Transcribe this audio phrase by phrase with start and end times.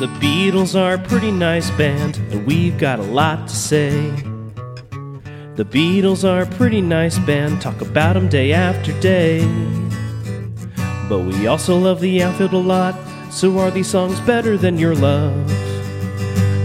[0.00, 3.90] The Beatles are a pretty nice band, and we've got a lot to say.
[5.56, 9.46] The Beatles are a pretty nice band, talk about 'em day after day.
[11.06, 12.94] But we also love the outfield a lot,
[13.30, 15.46] so are these songs better than your love?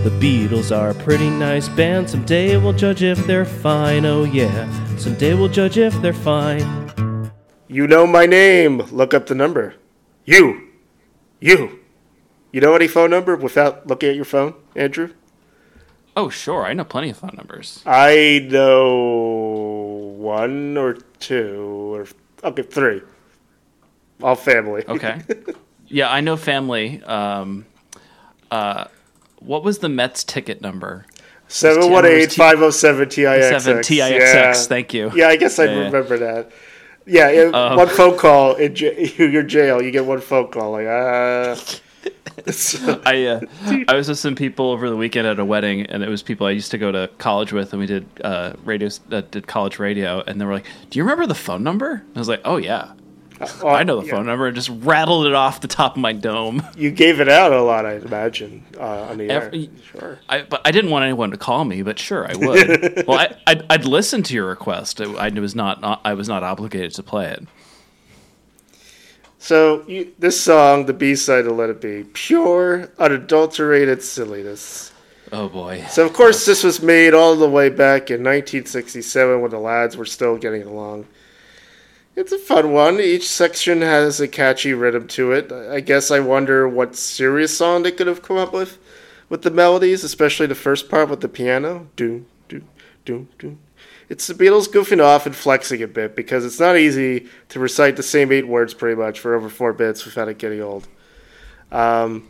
[0.05, 4.70] The Beatles are a pretty nice band, someday we'll judge if they're fine, oh yeah,
[4.95, 6.65] someday we'll judge if they're fine.
[7.67, 8.81] You know my name.
[8.93, 9.73] Look up the number.
[10.23, 10.70] You.
[11.41, 11.79] You.
[12.55, 15.09] You know any phone number without looking at your phone, Andrew?
[16.15, 16.65] Oh, sure.
[16.65, 17.83] I know plenty of phone numbers.
[17.86, 22.07] I know one or two or
[22.46, 23.01] okay, three.
[24.23, 24.86] All family.
[24.87, 25.19] Okay.
[25.89, 27.04] yeah, I know family.
[27.04, 27.65] Um,
[28.49, 28.85] uh,
[29.39, 31.05] what was the Mets ticket number?
[31.49, 33.59] 718 507 TIXX.
[33.61, 34.53] 7 TIXX, Yeah.
[34.53, 35.11] thank you.
[35.13, 35.80] Yeah, I guess I Yeah.
[35.88, 36.52] remember that.
[37.05, 40.72] Yeah, yeah, Um, one phone call in j- your jail, you get one phone call.
[40.72, 41.58] Like, uh,
[43.05, 46.09] I uh, I was with some people over the weekend at a wedding, and it
[46.09, 49.21] was people I used to go to college with, and we did uh, radio, uh,
[49.31, 52.27] did college radio, and they were like, "Do you remember the phone number?" I was
[52.27, 52.91] like, "Oh yeah,
[53.63, 54.15] I know the yeah.
[54.15, 56.61] phone number," and just rattled it off the top of my dome.
[56.77, 59.52] you gave it out a lot, I imagine, uh, on the air.
[59.91, 60.19] Sure.
[60.30, 63.03] I, but I didn't want anyone to call me, but sure, I would.
[63.08, 65.02] well, I, I'd, I'd listen to your request.
[65.02, 67.47] I, I was not, I was not obligated to play it.
[69.45, 74.91] So you, this song, the B side of Let It Be, pure, unadulterated silliness.
[75.31, 75.85] Oh boy.
[75.87, 79.97] So of course this was made all the way back in 1967 when the lads
[79.97, 81.05] were still getting along.
[82.15, 82.99] It's a fun one.
[82.99, 85.52] Each section has a catchy rhythm to it.
[85.52, 88.80] I guess I wonder what serious song they could have come up with
[89.30, 91.87] with the melodies, especially the first part with the piano.
[91.95, 92.63] Do do
[93.05, 93.59] do do.
[94.09, 97.95] It's the Beatles goofing off and flexing a bit because it's not easy to recite
[97.95, 100.87] the same eight words pretty much for over four bits without it getting old.
[101.71, 102.27] Um,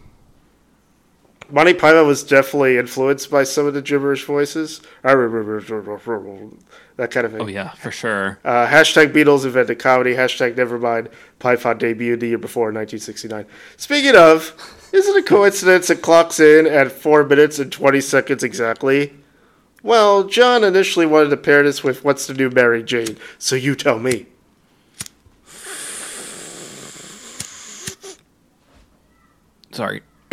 [1.49, 4.81] Monty Python was definitely influenced by some of the gibberish voices.
[5.03, 5.59] I remember
[6.95, 7.41] that kind of thing.
[7.41, 8.39] Oh yeah, for sure.
[8.43, 10.15] Uh, hashtag Beatles invented comedy.
[10.15, 11.11] Hashtag Nevermind.
[11.39, 13.45] Python debuted the year before, 1969.
[13.77, 14.53] Speaking of,
[14.91, 19.13] isn't it a coincidence it clocks in at 4 minutes and 20 seconds exactly?
[19.85, 23.75] Well, John initially wanted to pair this with What's the New Mary Jane, so you
[23.75, 24.25] tell me.
[29.71, 30.01] Sorry.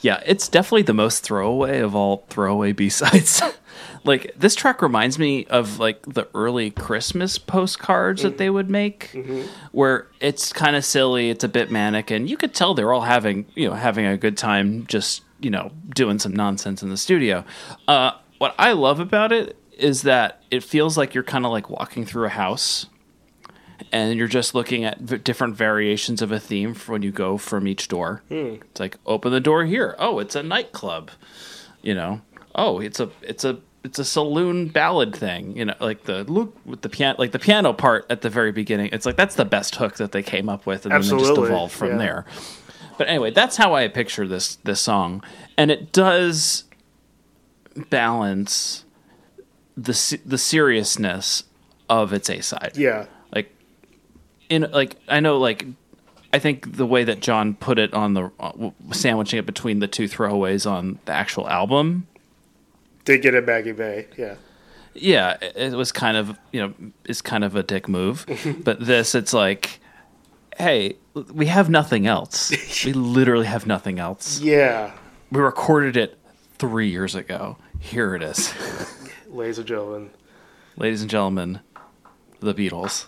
[0.00, 3.42] yeah, it's definitely the most throwaway of all throwaway B sides.
[4.04, 8.54] like this track reminds me of like the early Christmas postcards that they mm-hmm.
[8.54, 9.42] would make, mm-hmm.
[9.72, 13.00] where it's kind of silly, it's a bit manic, and you could tell they're all
[13.00, 16.96] having you know having a good time, just you know doing some nonsense in the
[16.96, 17.44] studio.
[17.86, 21.68] Uh, what I love about it is that it feels like you're kind of like
[21.68, 22.86] walking through a house
[23.92, 27.36] and you're just looking at v- different variations of a theme for when you go
[27.36, 28.22] from each door.
[28.30, 29.94] It's like open the door here.
[29.98, 31.10] Oh, it's a nightclub.
[31.82, 32.20] You know.
[32.54, 35.56] Oh, it's a it's a it's a saloon ballad thing.
[35.56, 38.52] You know, like the look with the piano, like the piano part at the very
[38.52, 38.90] beginning.
[38.92, 41.12] It's like that's the best hook that they came up with, and then they just
[41.12, 41.98] Absolutely, evolved from yeah.
[41.98, 42.24] there.
[42.98, 45.22] But anyway, that's how I picture this this song,
[45.58, 46.64] and it does
[47.90, 48.84] balance
[49.76, 51.44] the the seriousness
[51.88, 53.06] of its A side Yeah.
[53.34, 53.52] like
[54.48, 55.66] in like I know like
[56.32, 59.86] I think the way that John put it on the uh, sandwiching it between the
[59.88, 62.06] two throwaways on the actual album,
[63.04, 64.06] Did get it, Maggie Mae.
[64.18, 64.34] Yeah.
[64.94, 68.26] yeah, it, it was kind of you know it's kind of a dick move,
[68.64, 69.78] but this it's like,
[70.58, 70.96] hey,
[71.32, 72.52] we have nothing else.
[72.84, 74.40] we literally have nothing else.
[74.40, 74.92] Yeah.
[75.30, 76.18] We recorded it
[76.58, 77.56] three years ago.
[77.80, 78.52] Here it is,
[79.28, 80.10] Ladies and gentlemen.
[80.76, 81.60] ladies and gentlemen,
[82.40, 83.06] the Beatles.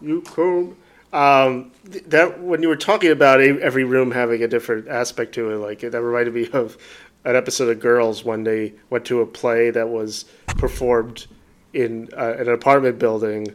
[0.00, 0.76] You come.
[1.12, 1.72] Um,
[2.08, 5.80] that when you were talking about every room having a different aspect to it, like
[5.80, 6.76] that reminded me of
[7.24, 11.26] an episode of Girls when they went to a play that was performed
[11.72, 13.46] in uh, an apartment building,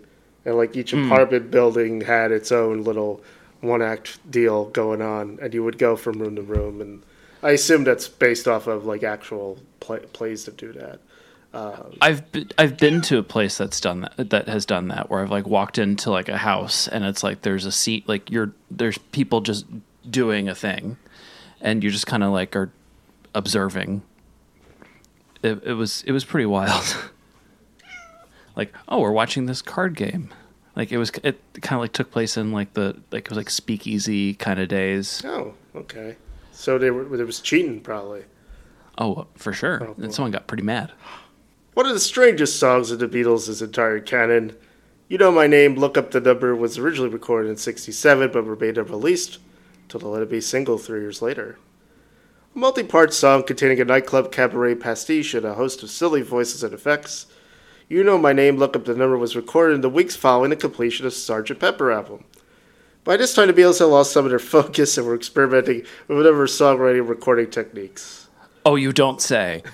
[0.46, 1.12] and like each hmm.
[1.12, 3.22] apartment building had its own little
[3.62, 7.04] one act deal going on, and you would go from room to room, and
[7.44, 11.00] I assume that's based off of like actual play- plays that do that.
[11.54, 15.10] Um, I've been, I've been to a place that's done that that has done that
[15.10, 18.32] where I've like walked into like a house and it's like there's a seat like
[18.32, 19.66] you're there's people just
[20.10, 20.96] doing a thing
[21.60, 22.72] and you just kind of like are
[23.36, 24.02] observing.
[25.44, 26.96] It, it was it was pretty wild.
[28.62, 30.34] Like oh we're watching this card game.
[30.76, 33.38] Like it was it kind of like took place in like the like it was
[33.38, 35.22] like speakeasy kind of days.
[35.26, 36.16] Oh, okay.
[36.52, 38.24] So they were there was cheating probably.
[38.98, 39.84] Oh for sure.
[39.84, 39.96] Oh.
[40.02, 40.92] And someone got pretty mad.
[41.74, 44.56] One of the strangest songs of the Beatles' entire canon.
[45.08, 48.78] You Know My Name, Look Up the Number was originally recorded in 67 but remained
[48.78, 49.40] unreleased.
[49.90, 51.58] to the Let It Be single three years later.
[52.56, 56.64] A multi part song containing a nightclub cabaret pastiche and a host of silly voices
[56.64, 57.28] and effects.
[57.92, 60.56] You Know My Name, Look Up the Number was recorded in the weeks following the
[60.56, 61.60] completion of Sgt.
[61.60, 62.24] Pepper album.
[63.04, 66.16] By this time, the Beatles had lost some of their focus and were experimenting with
[66.16, 68.30] whatever songwriting recording techniques.
[68.66, 69.64] Oh, you don't say.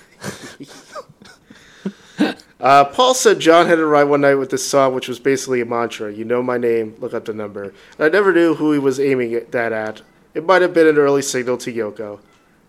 [2.59, 5.65] Uh, Paul said John had arrived one night with this song, which was basically a
[5.65, 7.65] mantra You know my name, look up the number.
[7.65, 10.01] And I never knew who he was aiming at that at.
[10.33, 12.19] It might have been an early signal to Yoko.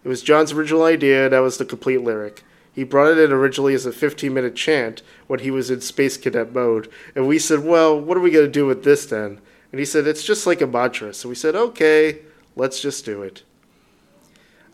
[0.05, 2.45] It was John's original idea, and that was the complete lyric.
[2.79, 6.17] He brought it in originally as a 15 minute chant when he was in Space
[6.17, 9.41] Cadet mode, and we said, Well, what are we going to do with this then?
[9.73, 11.13] And he said, It's just like a mantra.
[11.13, 12.21] So we said, Okay,
[12.55, 13.43] let's just do it.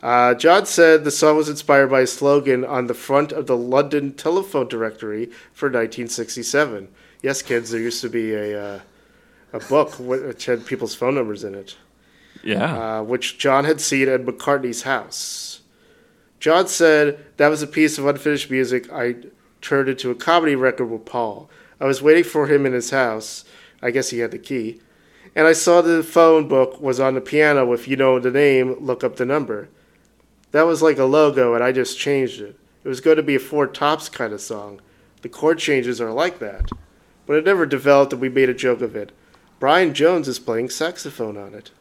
[0.03, 3.57] Uh, John said the song was inspired by a slogan on the front of the
[3.57, 6.87] London telephone directory for 1967.
[7.23, 8.79] Yes, kids, there used to be a, uh,
[9.51, 11.75] a book which had people's phone numbers in it,
[12.43, 12.99] Yeah.
[12.99, 15.54] uh, which John had seen at McCartney's house.
[16.45, 19.15] John said that was a piece of unfinished music I
[19.61, 21.49] turned into a comedy record with Paul.
[21.81, 23.45] I was waiting for him in his house.
[23.81, 24.79] I guess he had the key.
[25.35, 27.73] And I saw the phone book was on the piano.
[27.73, 29.69] If you know the name, look up the number.
[30.51, 32.59] That was like a logo, and I just changed it.
[32.83, 34.81] It was going to be a Four Tops kind of song.
[35.23, 36.69] The chord changes are like that.
[37.25, 39.11] But it never developed, and we made a joke of it.
[39.59, 41.71] Brian Jones is playing saxophone on it.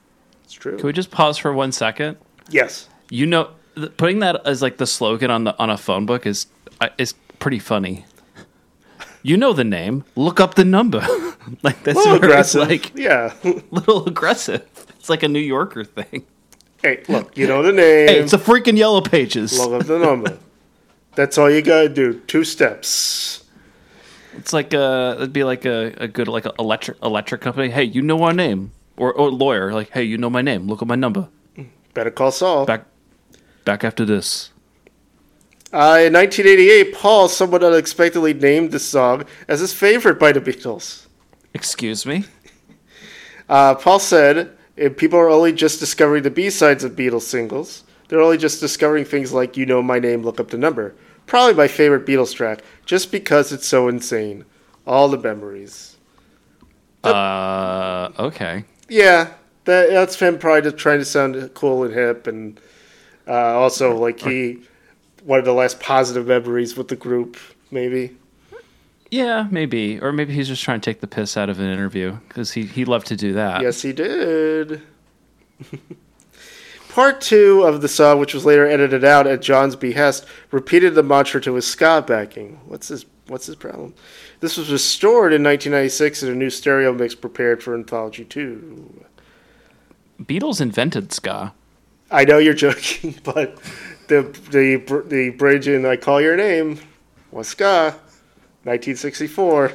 [0.42, 0.78] It's true.
[0.78, 2.16] Can we just pause for one second?
[2.48, 2.88] yes.
[3.10, 3.50] You know,
[3.96, 6.46] putting that as like the slogan on the on a phone book is
[6.80, 8.04] uh, is pretty funny.
[9.22, 10.04] You know the name.
[10.16, 11.00] Look up the number.
[11.62, 12.68] like that's A little aggressive.
[12.68, 13.32] like yeah.
[13.70, 14.66] little aggressive.
[14.98, 16.24] It's like a New Yorker thing.
[16.82, 18.08] hey, look, you know the name.
[18.08, 19.58] Hey, it's a freaking Yellow Pages.
[19.58, 20.38] Look up the number.
[21.14, 22.20] That's all you gotta do.
[22.20, 23.44] Two steps.
[24.36, 27.70] It's like a it'd be like a, a good like a electric electric company.
[27.70, 30.66] Hey, you know our name, or or lawyer like, hey, you know my name.
[30.66, 31.28] Look at my number.
[31.94, 32.66] Better call Saul.
[32.66, 32.86] Back
[33.64, 34.50] back after this.
[35.72, 41.06] Uh, in 1988, Paul somewhat unexpectedly named the song as his favorite by the Beatles.
[41.52, 42.24] Excuse me.
[43.48, 47.84] Uh, Paul said, if people are only just discovering the B-sides of Beatles singles.
[48.08, 50.94] They're only just discovering things like You Know My Name, Look Up the Number.
[51.26, 54.44] Probably my favorite Beatles track, just because it's so insane.
[54.86, 55.96] All the memories.
[57.02, 58.64] Uh, okay.
[58.88, 59.32] Yeah,
[59.64, 62.60] that, that's him probably just trying to sound cool and hip, and
[63.26, 64.60] uh, also like he
[65.24, 67.38] one of the last positive memories with the group,
[67.70, 68.16] maybe.
[69.10, 72.18] Yeah, maybe, or maybe he's just trying to take the piss out of an interview
[72.28, 73.62] because he he loved to do that.
[73.62, 74.82] Yes, he did.
[76.88, 81.02] Part two of the song, which was later edited out at John's behest, repeated the
[81.02, 82.60] mantra to his ska backing.
[82.66, 83.94] What's his What's his problem?
[84.40, 89.04] This was restored in 1996 in a new stereo mix prepared for Anthology 2.
[90.22, 91.54] Beatles invented ska.
[92.10, 93.58] I know you're joking, but
[94.08, 96.78] the the the bridge in "I Call Your Name"
[97.30, 97.96] was ska,
[98.64, 99.72] 1964.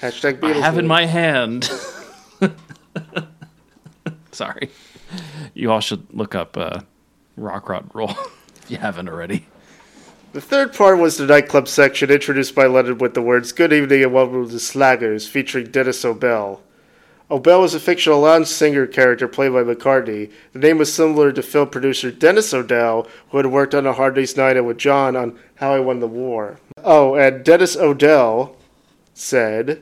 [0.00, 0.56] Hashtag Beatles.
[0.56, 1.70] I have in my hand.
[4.32, 4.70] Sorry,
[5.54, 6.80] you all should look up uh,
[7.36, 8.10] Rock Rod Roll
[8.56, 9.46] if you haven't already.
[10.32, 14.02] The third part was the nightclub section introduced by Leonard with the words "Good evening
[14.02, 16.62] and welcome to Slaggers," featuring Dennis O'Bell.
[17.32, 20.30] O'Bell was a fictional lounge singer character played by McCartney.
[20.52, 24.16] The name was similar to film producer Dennis O'Dell, who had worked on A Hard
[24.16, 26.60] Day's Night and with John on How I Won the War.
[26.84, 28.54] Oh, and Dennis O'Dell
[29.14, 29.80] said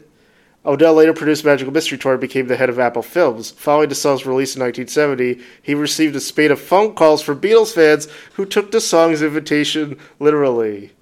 [0.65, 3.51] Odell later produced Magical Mystery Tour and became the head of Apple Films.
[3.51, 7.75] Following the song's release in 1970, he received a spate of phone calls from Beatles
[7.75, 10.93] fans who took the song's invitation literally.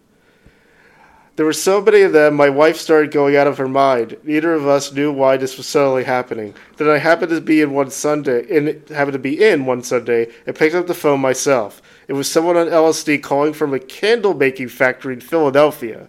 [1.38, 4.16] There were so many of them, my wife started going out of her mind.
[4.24, 6.52] Neither of us knew why this was suddenly happening.
[6.78, 10.32] Then I happened to be in one Sunday, in happened to be in one Sunday,
[10.48, 11.80] and picked up the phone myself.
[12.08, 16.08] It was someone on LSD calling from a candle making factory in Philadelphia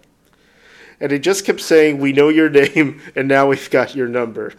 [1.00, 4.52] and he just kept saying, "We know your name, and now we've got your number."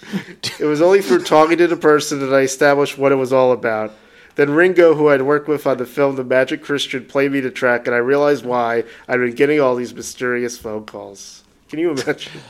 [0.60, 3.50] it was only through talking to the person that I established what it was all
[3.50, 3.92] about.
[4.38, 7.50] Then Ringo, who I'd worked with on the film The Magic Christian, played me the
[7.50, 11.42] track, and I realized why I'd been getting all these mysterious phone calls.
[11.68, 12.32] Can you imagine?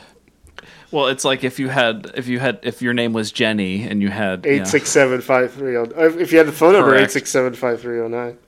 [0.91, 4.01] Well, it's like if you had if you had if your name was Jenny and
[4.01, 5.87] you had yeah, Eight six seven five three zero.
[5.95, 7.11] If you had the phone number, Correct.
[7.11, 8.39] eight six seven five three zero nine.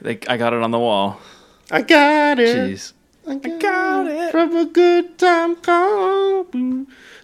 [0.00, 1.20] like, I got it on the wall.
[1.70, 2.56] I got it.
[2.56, 2.94] Jeez.
[3.28, 4.32] I got, got it.
[4.32, 6.46] from a good time call.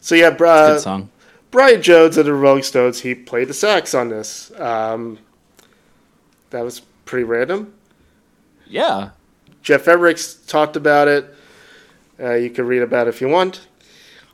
[0.02, 0.74] So yeah, bro.
[0.74, 1.10] Good song.
[1.50, 4.52] Brian Jones of the Rolling Stones, he played the sax on this.
[4.60, 5.18] Um,
[6.50, 7.74] that was pretty random.
[8.66, 9.10] Yeah.
[9.62, 11.34] Geoff Emericks talked about it.
[12.18, 13.66] Uh, you can read about it if you want.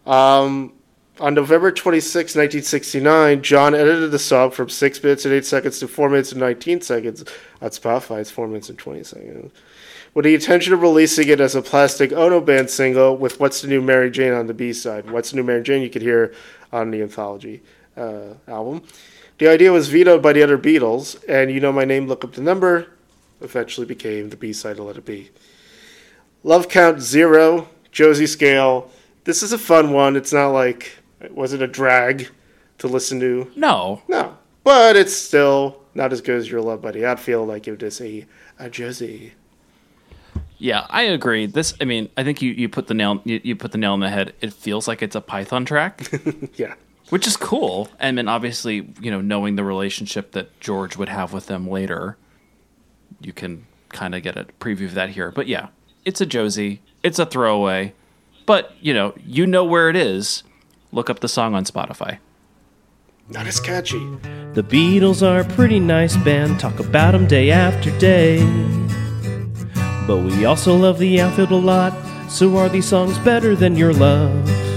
[0.07, 0.73] Um,
[1.21, 5.89] On November 26, 1969, John edited the song from 6 minutes and 8 seconds to
[5.89, 7.25] 4 minutes and 19 seconds.
[7.61, 9.53] On Spotify, it's 4 minutes and 20 seconds.
[10.15, 13.69] With the intention of releasing it as a Plastic Ono Band single with What's the
[13.69, 15.11] New Mary Jane on the B side.
[15.11, 16.35] What's the New Mary Jane you could hear
[16.73, 17.63] on the Anthology
[17.97, 18.83] uh, album.
[19.39, 22.33] The idea was vetoed by the other Beatles, and You Know My Name, Look Up
[22.33, 22.89] the Number
[23.41, 25.31] eventually became the B side to Let It Be.
[26.45, 28.91] Love Count Zero, Josie Scale.
[29.25, 30.17] This is a fun one.
[30.17, 30.93] It's not like
[31.31, 32.29] was it a drag
[32.79, 33.51] to listen to?
[33.55, 34.03] No.
[34.09, 34.37] No.
[34.65, 37.05] But it's still not as good as Your Love Buddy.
[37.05, 38.27] I'd feel like it was a,
[38.59, 39.35] a Josie.
[40.59, 41.47] Yeah, I agree.
[41.47, 43.93] This, I mean, I think you, you put the nail you, you put the nail
[43.93, 44.33] on the head.
[44.41, 46.09] It feels like it's a Python track,
[46.55, 46.75] Yeah.
[47.13, 47.91] Which is cool.
[48.01, 52.17] And then obviously, you know, knowing the relationship that George would have with them later,
[53.21, 55.31] you can kind of get a preview of that here.
[55.31, 55.67] But yeah,
[56.07, 56.81] it's a Josie.
[57.03, 57.93] It's a throwaway.
[58.47, 60.43] But, you know, you know where it is.
[60.91, 62.17] Look up the song on Spotify.
[63.29, 63.99] Not as catchy.
[64.55, 68.43] The Beatles are a pretty nice band, talk about them day after day.
[70.07, 71.93] But we also love the outfield a lot,
[72.31, 74.72] so are these songs better than your love?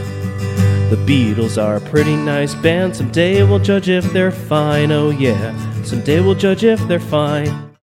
[0.95, 5.83] The Beatles are a pretty nice band, someday we'll judge if they're fine, oh yeah,
[5.83, 7.64] someday we'll judge if they're fine.